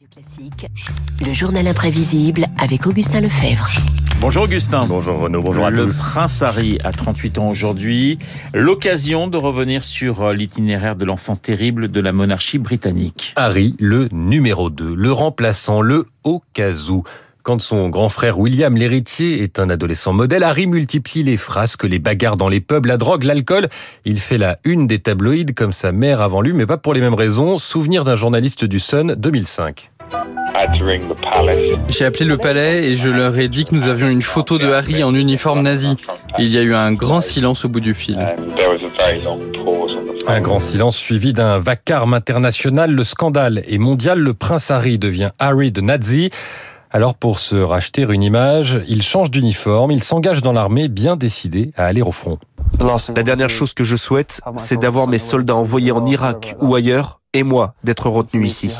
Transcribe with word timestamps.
Radio 0.00 0.22
Classique, 0.22 0.66
le 1.26 1.34
journal 1.34 1.66
imprévisible 1.66 2.46
avec 2.58 2.86
Augustin 2.86 3.20
Lefebvre. 3.20 3.68
Bonjour 4.18 4.44
Augustin. 4.44 4.80
Bonjour 4.86 5.18
Renaud, 5.18 5.42
bonjour 5.42 5.66
à 5.66 5.70
le 5.70 5.86
tous. 5.86 5.98
prince 5.98 6.40
Harry 6.40 6.78
a 6.84 6.92
38 6.92 7.36
ans 7.36 7.48
aujourd'hui. 7.48 8.18
L'occasion 8.54 9.28
de 9.28 9.36
revenir 9.36 9.84
sur 9.84 10.22
euh, 10.22 10.32
l'itinéraire 10.32 10.96
de 10.96 11.04
l'enfant 11.04 11.36
terrible 11.36 11.90
de 11.90 12.00
la 12.00 12.12
monarchie 12.12 12.58
britannique. 12.58 13.34
Harry, 13.36 13.76
le 13.78 14.08
numéro 14.10 14.70
2, 14.70 14.94
le 14.94 15.12
remplaçant, 15.12 15.82
le 15.82 16.06
au 16.24 16.42
cas 16.54 16.72
où. 16.88 17.02
Quand 17.42 17.60
son 17.60 17.88
grand 17.88 18.10
frère 18.10 18.38
William 18.38 18.76
l'héritier 18.76 19.42
est 19.42 19.58
un 19.58 19.70
adolescent 19.70 20.12
modèle, 20.12 20.42
Harry 20.42 20.66
multiplie 20.66 21.22
les 21.22 21.38
frasques, 21.38 21.84
les 21.84 21.98
bagarres 21.98 22.36
dans 22.36 22.48
les 22.48 22.60
pubs, 22.60 22.84
la 22.84 22.98
drogue, 22.98 23.24
l'alcool. 23.24 23.68
Il 24.04 24.20
fait 24.20 24.36
la 24.36 24.58
une 24.64 24.86
des 24.86 24.98
tabloïds 24.98 25.54
comme 25.54 25.72
sa 25.72 25.90
mère 25.90 26.20
avant 26.20 26.42
lui, 26.42 26.52
mais 26.52 26.66
pas 26.66 26.76
pour 26.76 26.92
les 26.92 27.00
mêmes 27.00 27.14
raisons. 27.14 27.58
Souvenir 27.58 28.04
d'un 28.04 28.16
journaliste 28.16 28.64
du 28.66 28.78
Sun 28.78 29.14
2005. 29.16 29.90
J'ai 31.88 32.04
appelé 32.04 32.24
le 32.26 32.36
palais 32.36 32.84
et 32.84 32.96
je 32.96 33.08
leur 33.08 33.38
ai 33.38 33.48
dit 33.48 33.64
que 33.64 33.74
nous 33.74 33.88
avions 33.88 34.08
une 34.08 34.22
photo 34.22 34.58
de 34.58 34.66
Harry 34.70 35.02
en 35.02 35.14
uniforme 35.14 35.62
nazi. 35.62 35.96
Il 36.38 36.48
y 36.48 36.58
a 36.58 36.62
eu 36.62 36.74
un 36.74 36.92
grand 36.92 37.22
silence 37.22 37.64
au 37.64 37.68
bout 37.68 37.80
du 37.80 37.94
fil. 37.94 38.18
Un 40.26 40.40
grand 40.42 40.58
silence 40.58 40.96
suivi 40.96 41.32
d'un 41.32 41.58
vacarme 41.58 42.12
international. 42.12 42.92
Le 42.92 43.04
scandale 43.04 43.62
est 43.66 43.78
mondial. 43.78 44.18
Le 44.18 44.34
prince 44.34 44.70
Harry 44.70 44.98
devient 44.98 45.30
Harry 45.38 45.72
de 45.72 45.80
Nazi. 45.80 46.30
Alors 46.92 47.14
pour 47.14 47.38
se 47.38 47.54
racheter 47.54 48.02
une 48.02 48.22
image, 48.22 48.80
il 48.88 49.02
change 49.02 49.30
d'uniforme, 49.30 49.92
il 49.92 50.02
s'engage 50.02 50.42
dans 50.42 50.52
l'armée 50.52 50.88
bien 50.88 51.14
décidé 51.14 51.70
à 51.76 51.86
aller 51.86 52.02
au 52.02 52.10
front. 52.10 52.38
La 53.14 53.22
dernière 53.22 53.48
chose 53.48 53.74
que 53.74 53.84
je 53.84 53.94
souhaite, 53.94 54.40
c'est 54.56 54.76
d'avoir 54.76 55.06
mes 55.06 55.20
soldats 55.20 55.54
envoyés 55.54 55.92
en 55.92 56.04
Irak 56.04 56.56
ou 56.60 56.74
ailleurs, 56.74 57.20
et 57.32 57.44
moi 57.44 57.74
d'être 57.84 58.08
retenu 58.08 58.44
ici. 58.44 58.74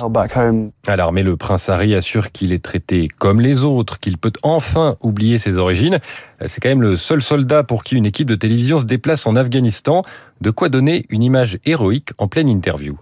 À 0.88 0.96
l'armée, 0.96 1.22
le 1.22 1.36
prince 1.36 1.68
Harry 1.68 1.94
assure 1.94 2.32
qu'il 2.32 2.52
est 2.52 2.64
traité 2.64 3.06
comme 3.06 3.40
les 3.40 3.62
autres, 3.62 4.00
qu'il 4.00 4.18
peut 4.18 4.32
enfin 4.42 4.96
oublier 5.00 5.38
ses 5.38 5.56
origines. 5.56 6.00
C'est 6.44 6.60
quand 6.60 6.68
même 6.68 6.82
le 6.82 6.96
seul 6.96 7.22
soldat 7.22 7.62
pour 7.62 7.84
qui 7.84 7.94
une 7.94 8.06
équipe 8.06 8.28
de 8.28 8.34
télévision 8.34 8.80
se 8.80 8.86
déplace 8.86 9.24
en 9.28 9.36
Afghanistan. 9.36 10.02
De 10.40 10.50
quoi 10.50 10.68
donner 10.68 11.06
une 11.10 11.22
image 11.22 11.60
héroïque 11.64 12.10
en 12.18 12.26
pleine 12.26 12.48
interview. 12.48 12.98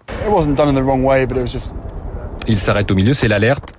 Il 2.47 2.59
s'arrête 2.59 2.91
au 2.91 2.95
milieu, 2.95 3.13
c'est 3.13 3.27
l'alerte. 3.27 3.78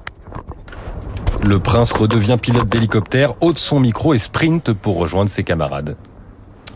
Le 1.43 1.59
prince 1.59 1.93
redevient 1.93 2.37
pilote 2.41 2.69
d'hélicoptère, 2.69 3.35
ôte 3.41 3.59
son 3.59 3.81
micro 3.81 4.15
et 4.15 4.19
sprint 4.19 4.73
pour 4.73 4.99
rejoindre 4.99 5.31
ses 5.31 5.43
camarades. 5.43 5.97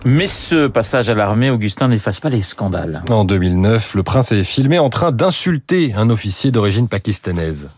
Mais 0.07 0.27
ce 0.27 0.67
passage 0.67 1.09
à 1.09 1.15
l'armée, 1.15 1.49
Augustin 1.51 1.89
n'efface 1.89 2.21
pas 2.21 2.29
les 2.29 2.43
scandales. 2.43 3.03
En 3.09 3.25
2009, 3.25 3.95
le 3.95 4.03
prince 4.03 4.33
est 4.33 4.45
filmé 4.45 4.79
en 4.79 4.91
train 4.91 5.13
d'insulter 5.13 5.95
un 5.97 6.11
officier 6.11 6.51
d'origine 6.51 6.89
pakistanaise. 6.89 7.71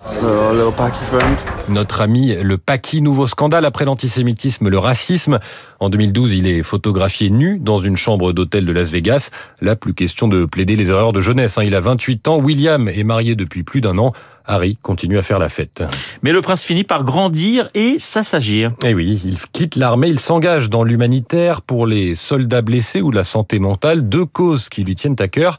Notre 1.69 2.00
ami 2.00 2.33
le 2.41 2.59
Paki, 2.59 3.03
nouveau 3.03 3.27
scandale 3.27 3.64
après 3.64 3.84
l'antisémitisme, 3.84 4.69
le 4.69 4.78
racisme. 4.78 5.41
En 5.81 5.89
2012, 5.89 6.34
il 6.34 6.47
est 6.47 6.62
photographié 6.62 7.28
nu 7.28 7.59
dans 7.59 7.78
une 7.81 7.97
chambre 7.97 8.33
d'hôtel 8.33 8.64
de 8.67 8.72
Las 8.72 8.89
Vegas. 8.89 9.31
Là, 9.61 9.75
plus 9.75 9.92
question 9.92 10.28
de 10.28 10.44
plaider 10.44 10.77
les 10.77 10.91
erreurs 10.91 11.12
de 11.12 11.20
jeunesse. 11.20 11.59
hein. 11.59 11.64
Il 11.64 11.75
a 11.75 11.81
28 11.81 12.28
ans, 12.28 12.39
William 12.39 12.89
est 12.89 13.03
marié 13.03 13.34
depuis 13.34 13.64
plus 13.64 13.81
d'un 13.81 13.98
an. 13.98 14.12
Harry 14.47 14.78
continue 14.81 15.19
à 15.19 15.25
faire 15.25 15.41
la 15.41 15.48
fête. 15.48 15.83
Mais 16.22 16.31
le 16.31 16.41
prince 16.41 16.62
finit 16.62 16.84
par 16.84 17.03
grandir 17.03 17.69
et 17.75 17.97
s'assagir. 17.98 18.70
Et 18.84 18.94
oui, 18.94 19.20
il 19.25 19.39
quitte 19.53 19.75
l'armée, 19.75 20.06
il 20.09 20.20
s'engage 20.20 20.70
dans 20.70 20.84
l'humanitaire 20.84 21.62
pour 21.62 21.84
les 21.89 22.14
soldats 22.14 22.62
blessés 22.62 23.03
ou 23.03 23.11
la 23.11 23.25
santé 23.25 23.59
mentale, 23.59 24.09
deux 24.09 24.25
causes 24.25 24.69
qui 24.69 24.84
lui 24.84 24.94
tiennent 24.94 25.17
à 25.19 25.27
cœur. 25.27 25.59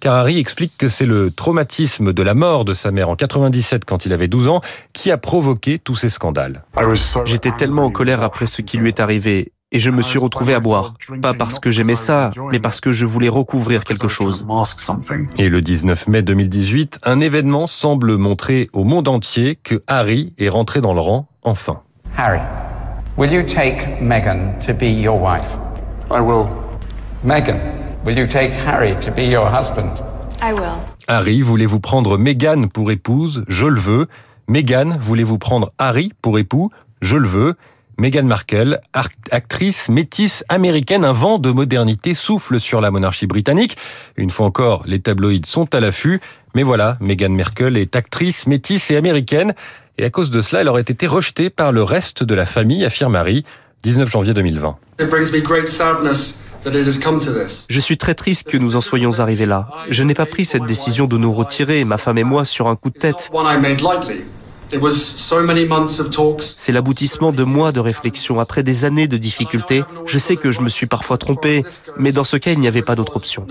Car 0.00 0.14
Harry 0.14 0.38
explique 0.38 0.78
que 0.78 0.88
c'est 0.88 1.06
le 1.06 1.30
traumatisme 1.30 2.12
de 2.12 2.22
la 2.22 2.34
mort 2.34 2.64
de 2.64 2.72
sa 2.72 2.92
mère 2.92 3.08
en 3.08 3.16
97 3.16 3.84
quand 3.84 4.06
il 4.06 4.12
avait 4.12 4.28
12 4.28 4.48
ans 4.48 4.60
qui 4.92 5.10
a 5.10 5.18
provoqué 5.18 5.78
tous 5.78 5.96
ces 5.96 6.08
scandales. 6.08 6.64
J'étais 7.24 7.50
tellement 7.50 7.86
en 7.86 7.90
colère 7.90 8.22
après 8.22 8.46
ce 8.46 8.62
qui 8.62 8.78
lui 8.78 8.88
est 8.88 9.00
arrivé, 9.00 9.52
et 9.72 9.80
je 9.80 9.90
me 9.90 10.00
suis 10.00 10.18
retrouvé 10.18 10.54
à 10.54 10.60
boire. 10.60 10.94
Pas 11.20 11.34
parce 11.34 11.58
que 11.58 11.70
j'aimais 11.70 11.96
ça, 11.96 12.30
mais 12.52 12.60
parce 12.60 12.80
que 12.80 12.92
je 12.92 13.06
voulais 13.06 13.28
recouvrir 13.28 13.82
quelque 13.84 14.08
chose. 14.08 14.46
Et 15.36 15.48
le 15.48 15.60
19 15.60 16.08
mai 16.08 16.22
2018, 16.22 17.00
un 17.02 17.20
événement 17.20 17.66
semble 17.66 18.16
montrer 18.16 18.68
au 18.72 18.84
monde 18.84 19.08
entier 19.08 19.56
que 19.56 19.82
Harry 19.88 20.32
est 20.38 20.48
rentré 20.48 20.80
dans 20.80 20.94
le 20.94 21.00
rang, 21.00 21.28
enfin. 21.42 21.82
Harry, 22.16 22.40
will 23.16 23.32
you 23.32 23.42
take 23.42 24.00
Meghan 24.00 24.54
to 24.64 24.72
be 24.72 24.84
your 24.84 25.20
wife? 25.20 25.58
I 26.10 26.20
will. 26.20 26.46
Meghan, 27.24 27.58
will 28.04 28.16
you 28.18 28.26
take 28.26 28.52
Harry 28.66 28.94
to 29.00 29.10
be 29.10 29.22
your 29.24 29.46
husband? 29.48 29.90
I 30.42 30.52
will. 30.52 30.76
Harry, 31.08 31.42
voulez-vous 31.42 31.80
prendre 31.80 32.18
Meghan 32.18 32.68
pour 32.68 32.90
épouse? 32.90 33.44
Je 33.48 33.66
le 33.66 33.80
veux. 33.80 34.06
Meghan, 34.46 34.98
voulez-vous 35.00 35.38
prendre 35.38 35.72
Harry 35.78 36.12
pour 36.22 36.38
époux? 36.38 36.70
Je 37.02 37.16
le 37.16 37.26
veux. 37.26 37.54
Meghan 37.98 38.22
Markle, 38.24 38.78
ar- 38.92 39.08
actrice 39.32 39.88
métisse 39.88 40.44
américaine, 40.48 41.04
un 41.04 41.12
vent 41.12 41.38
de 41.38 41.50
modernité 41.50 42.14
souffle 42.14 42.60
sur 42.60 42.80
la 42.80 42.92
monarchie 42.92 43.26
britannique. 43.26 43.76
Une 44.16 44.30
fois 44.30 44.46
encore, 44.46 44.84
les 44.86 45.00
tabloïds 45.00 45.42
sont 45.46 45.74
à 45.74 45.80
l'affût. 45.80 46.20
Mais 46.54 46.62
voilà, 46.62 46.96
Meghan 47.00 47.30
Markle 47.30 47.76
est 47.76 47.96
actrice 47.96 48.46
métisse 48.46 48.90
et 48.92 48.96
américaine. 48.96 49.52
Et 49.98 50.04
à 50.04 50.10
cause 50.10 50.30
de 50.30 50.42
cela, 50.42 50.60
elle 50.60 50.68
aurait 50.68 50.82
été 50.82 51.08
rejetée 51.08 51.50
par 51.50 51.72
le 51.72 51.82
reste 51.82 52.22
de 52.22 52.34
la 52.34 52.46
famille, 52.46 52.84
affirme 52.84 53.16
Harry. 53.16 53.44
19 53.82 54.08
janvier 54.10 54.34
2020. 54.34 54.76
It 55.00 55.08
brings 55.10 55.32
me 55.32 55.40
great 55.40 55.66
sadness 55.66 56.38
Je 57.68 57.80
suis 57.80 57.96
très 57.98 58.14
triste 58.14 58.44
que 58.48 58.56
nous 58.56 58.76
en 58.76 58.80
soyons 58.80 59.20
arrivés 59.20 59.46
là. 59.46 59.68
Je 59.90 60.02
n'ai 60.04 60.14
pas 60.14 60.26
pris 60.26 60.44
cette 60.44 60.64
décision 60.64 61.06
de 61.06 61.16
nous 61.16 61.32
retirer, 61.32 61.84
ma 61.84 61.98
femme 61.98 62.18
et 62.18 62.24
moi, 62.24 62.44
sur 62.44 62.68
un 62.68 62.76
coup 62.76 62.90
de 62.90 62.98
tête. 62.98 63.30
C'est 66.56 66.72
l'aboutissement 66.72 67.32
de 67.32 67.44
mois 67.44 67.72
de 67.72 67.80
réflexion, 67.80 68.38
après 68.38 68.62
des 68.62 68.84
années 68.84 69.08
de 69.08 69.16
difficultés. 69.16 69.82
Je 70.06 70.18
sais 70.18 70.36
que 70.36 70.52
je 70.52 70.60
me 70.60 70.68
suis 70.68 70.86
parfois 70.86 71.16
trompé, 71.16 71.64
mais 71.96 72.12
dans 72.12 72.24
ce 72.24 72.36
cas, 72.36 72.52
il 72.52 72.60
n'y 72.60 72.68
avait 72.68 72.82
pas 72.82 72.94
d'autre 72.94 73.16
option. 73.16 73.46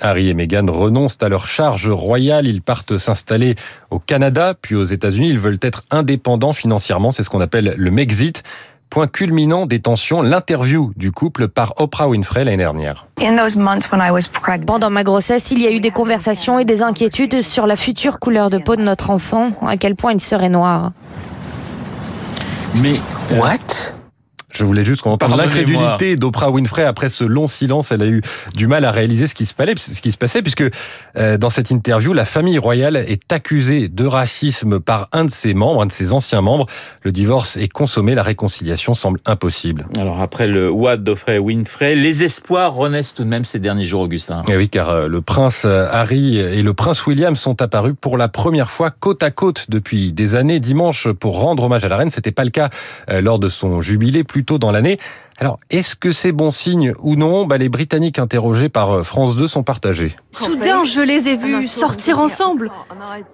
Harry 0.00 0.28
et 0.28 0.34
Meghan 0.34 0.66
renoncent 0.68 1.18
à 1.20 1.28
leur 1.28 1.46
charge 1.46 1.88
royale. 1.88 2.46
Ils 2.46 2.62
partent 2.62 2.98
s'installer 2.98 3.56
au 3.90 3.98
Canada, 3.98 4.54
puis 4.60 4.74
aux 4.74 4.84
États-Unis. 4.84 5.30
Ils 5.30 5.38
veulent 5.38 5.58
être 5.62 5.82
indépendants 5.90 6.52
financièrement. 6.52 7.10
C'est 7.10 7.22
ce 7.22 7.30
qu'on 7.30 7.40
appelle 7.40 7.74
le 7.76 7.90
Mexit. 7.90 8.42
Point 8.94 9.08
culminant 9.08 9.66
des 9.66 9.80
tensions, 9.80 10.22
l'interview 10.22 10.92
du 10.94 11.10
couple 11.10 11.48
par 11.48 11.74
Oprah 11.80 12.06
Winfrey 12.06 12.44
l'année 12.44 12.58
dernière. 12.58 13.06
Pendant 14.66 14.90
ma 14.90 15.02
grossesse, 15.02 15.50
il 15.50 15.60
y 15.60 15.66
a 15.66 15.72
eu 15.72 15.80
des 15.80 15.90
conversations 15.90 16.60
et 16.60 16.64
des 16.64 16.80
inquiétudes 16.80 17.42
sur 17.42 17.66
la 17.66 17.74
future 17.74 18.20
couleur 18.20 18.50
de 18.50 18.58
peau 18.58 18.76
de 18.76 18.82
notre 18.82 19.10
enfant, 19.10 19.50
à 19.66 19.76
quel 19.78 19.96
point 19.96 20.12
il 20.12 20.20
serait 20.20 20.48
noir. 20.48 20.92
Mais 22.76 22.94
euh, 23.32 23.40
Je 24.64 24.66
voulais 24.66 24.86
juste 24.86 25.02
qu'on 25.02 25.10
entende 25.10 25.36
l'incrédulité 25.36 26.16
d'Oprah 26.16 26.50
Winfrey 26.50 26.84
après 26.84 27.10
ce 27.10 27.22
long 27.22 27.48
silence. 27.48 27.92
Elle 27.92 28.00
a 28.00 28.06
eu 28.06 28.22
du 28.56 28.66
mal 28.66 28.86
à 28.86 28.92
réaliser 28.92 29.26
ce 29.26 29.34
qui 29.34 29.44
se 29.44 29.52
passait, 29.52 29.74
ce 29.76 30.00
qui 30.00 30.10
se 30.10 30.16
passait 30.16 30.40
puisque 30.40 30.64
euh, 31.18 31.36
dans 31.36 31.50
cette 31.50 31.70
interview, 31.70 32.14
la 32.14 32.24
famille 32.24 32.56
royale 32.56 32.96
est 32.96 33.30
accusée 33.30 33.88
de 33.88 34.06
racisme 34.06 34.80
par 34.80 35.08
un 35.12 35.26
de 35.26 35.30
ses 35.30 35.52
membres, 35.52 35.82
un 35.82 35.86
de 35.86 35.92
ses 35.92 36.14
anciens 36.14 36.40
membres. 36.40 36.66
Le 37.02 37.12
divorce 37.12 37.58
est 37.58 37.68
consommé, 37.68 38.14
la 38.14 38.22
réconciliation 38.22 38.94
semble 38.94 39.20
impossible. 39.26 39.86
alors 39.98 40.22
après 40.22 40.46
le 40.46 40.70
Watt 40.70 41.04
d'Offrey 41.04 41.36
Winfrey, 41.36 41.94
les 41.94 42.24
espoirs 42.24 42.72
renaissent 42.72 43.12
tout 43.12 43.24
de 43.24 43.28
même 43.28 43.44
ces 43.44 43.58
derniers 43.58 43.84
jours, 43.84 44.00
Augustin. 44.00 44.44
Et 44.48 44.56
oui, 44.56 44.70
car 44.70 44.88
euh, 44.88 45.08
le 45.08 45.20
prince 45.20 45.64
euh, 45.66 45.86
Harry 45.92 46.38
et 46.38 46.62
le 46.62 46.72
prince 46.72 47.04
William 47.06 47.36
sont 47.36 47.60
apparus 47.60 47.94
pour 48.00 48.16
la 48.16 48.28
première 48.28 48.70
fois 48.70 48.88
côte 48.88 49.22
à 49.22 49.30
côte 49.30 49.66
depuis 49.68 50.12
des 50.12 50.36
années 50.36 50.58
dimanche 50.58 51.08
pour 51.12 51.38
rendre 51.38 51.64
hommage 51.64 51.84
à 51.84 51.88
la 51.88 51.98
reine. 51.98 52.10
C'était 52.10 52.32
pas 52.32 52.44
le 52.44 52.50
cas 52.50 52.70
lors 53.10 53.38
de 53.38 53.50
son 53.50 53.82
jubilé 53.82 54.24
plus 54.24 54.44
tôt 54.54 54.58
dans 54.58 54.70
l'année. 54.70 54.98
Alors, 55.38 55.58
est-ce 55.70 55.96
que 55.96 56.12
c'est 56.12 56.32
bon 56.32 56.50
signe 56.50 56.94
ou 57.00 57.16
non? 57.16 57.44
Bah, 57.44 57.58
Les 57.58 57.68
Britanniques 57.68 58.18
interrogés 58.18 58.68
par 58.68 58.92
euh, 58.92 59.02
France 59.02 59.36
2 59.36 59.48
sont 59.48 59.64
partagés. 59.64 60.14
Soudain, 60.30 60.84
je 60.84 61.00
les 61.00 61.28
ai 61.28 61.36
vus 61.36 61.66
sortir 61.66 62.20
ensemble. 62.20 62.70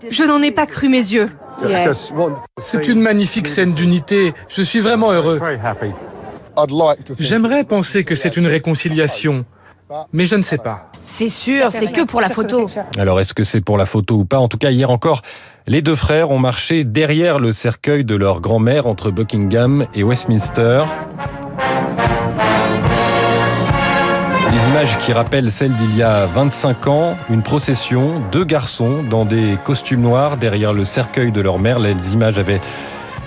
Je 0.09 0.25
n'en 0.25 0.41
ai 0.41 0.51
pas 0.51 0.67
cru 0.67 0.89
mes 0.89 0.97
yeux. 0.97 1.31
C'est 2.59 2.89
une 2.89 3.01
magnifique 3.01 3.49
scène 3.49 3.75
d'unité. 3.75 4.33
Je 4.49 4.63
suis 4.63 4.81
vraiment 4.81 5.13
heureux. 5.13 5.39
J'aimerais 7.19 7.65
penser 7.65 8.05
que 8.05 8.15
c'est 8.15 8.37
une 8.37 8.47
réconciliation, 8.47 9.45
mais 10.13 10.25
je 10.25 10.37
ne 10.37 10.43
sais 10.43 10.59
pas. 10.59 10.89
C'est 10.93 11.29
sûr, 11.29 11.71
c'est 11.71 11.93
que 11.93 12.05
pour 12.05 12.21
la 12.21 12.31
photo. 12.31 12.67
Alors, 12.99 13.21
est-ce 13.21 13.35
que 13.35 13.45
c'est 13.45 13.61
pour 13.61 13.77
la 13.77 13.87
photo 13.87 14.17
ou 14.17 14.25
pas? 14.25 14.39
En 14.39 14.49
tout 14.49 14.59
cas, 14.59 14.71
hier 14.71 14.91
encore, 14.91 15.23
les 15.67 15.83
deux 15.83 15.95
frères 15.95 16.31
ont 16.31 16.39
marché 16.39 16.85
derrière 16.85 17.39
le 17.39 17.53
cercueil 17.53 18.05
de 18.05 18.17
leur 18.17 18.41
grand-mère 18.41 18.87
entre 18.87 19.11
Buckingham 19.11 19.87
et 19.95 20.03
Westminster. 20.03 20.85
Des 24.51 24.69
images 24.71 24.99
qui 24.99 25.13
rappellent 25.13 25.53
celles 25.53 25.75
d'il 25.75 25.97
y 25.97 26.03
a 26.03 26.27
25 26.27 26.87
ans, 26.89 27.17
une 27.29 27.43
procession, 27.43 28.21
deux 28.33 28.45
garçons 28.45 29.05
dans 29.09 29.25
des 29.25 29.57
costumes 29.65 30.01
noirs 30.01 30.37
derrière 30.37 30.73
le 30.73 30.85
cercueil 30.85 31.31
de 31.31 31.41
leur 31.41 31.61
mère. 31.61 31.79
Les 31.79 32.13
images 32.13 32.39
avaient 32.39 32.61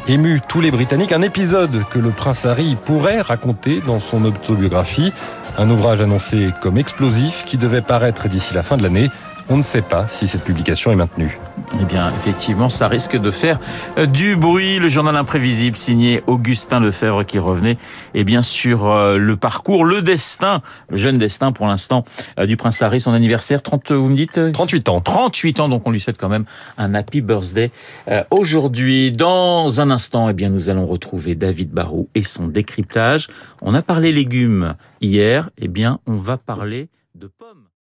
ému 0.09 0.41
tous 0.45 0.59
les 0.59 0.69
Britanniques. 0.69 1.13
Un 1.13 1.21
épisode 1.21 1.83
que 1.89 1.99
le 1.99 2.09
prince 2.09 2.45
Harry 2.45 2.75
pourrait 2.75 3.21
raconter 3.21 3.81
dans 3.85 4.01
son 4.01 4.25
autobiographie. 4.25 5.13
Un 5.57 5.69
ouvrage 5.69 6.01
annoncé 6.01 6.49
comme 6.61 6.77
explosif 6.77 7.45
qui 7.45 7.55
devait 7.55 7.81
paraître 7.81 8.27
d'ici 8.27 8.53
la 8.53 8.63
fin 8.63 8.75
de 8.75 8.83
l'année. 8.83 9.09
On 9.49 9.57
ne 9.57 9.61
sait 9.61 9.81
pas 9.81 10.07
si 10.07 10.27
cette 10.27 10.43
publication 10.43 10.91
est 10.91 10.95
maintenue. 10.95 11.37
Eh 11.81 11.85
bien, 11.85 12.09
effectivement, 12.09 12.69
ça 12.69 12.87
risque 12.87 13.17
de 13.17 13.29
faire 13.29 13.59
euh, 13.97 14.05
du 14.05 14.37
bruit. 14.37 14.79
Le 14.79 14.87
journal 14.87 15.15
imprévisible 15.17 15.75
signé 15.75 16.23
Augustin 16.27 16.79
Lefebvre 16.79 17.25
qui 17.25 17.39
revenait, 17.39 17.77
eh 18.13 18.23
bien, 18.23 18.41
sur 18.41 18.89
euh, 18.89 19.17
le 19.17 19.35
parcours, 19.35 19.83
le 19.83 20.01
destin, 20.01 20.61
le 20.89 20.97
jeune 20.97 21.17
destin 21.17 21.51
pour 21.51 21.67
l'instant 21.67 22.05
euh, 22.39 22.45
du 22.45 22.55
prince 22.55 22.81
Harry, 22.81 23.01
son 23.01 23.11
anniversaire, 23.11 23.61
30, 23.61 23.91
vous 23.91 24.09
me 24.09 24.15
dites 24.15 24.53
38 24.53 24.89
ans. 24.89 25.01
38 25.01 25.59
ans, 25.59 25.69
donc 25.69 25.85
on 25.85 25.91
lui 25.91 25.99
souhaite 25.99 26.17
quand 26.17 26.29
même 26.29 26.45
un 26.77 26.93
happy 26.93 27.21
birthday 27.21 27.71
aujourd'hui. 28.31 29.11
Dans 29.11 29.81
un 29.81 29.91
instant, 29.91 30.29
eh 30.29 30.33
bien, 30.33 30.49
nous 30.49 30.69
allons 30.69 30.85
retrouver 30.85 31.35
David 31.35 31.71
Barou 31.71 32.07
et 32.15 32.23
son 32.23 32.47
décryptage. 32.47 33.27
On 33.61 33.73
a 33.73 33.81
parlé 33.81 34.11
légumes 34.11 34.75
hier, 35.01 35.49
eh 35.57 35.67
bien, 35.67 35.99
on 36.07 36.15
va 36.15 36.37
parler 36.37 36.89
de 37.15 37.27
pommes. 37.27 37.62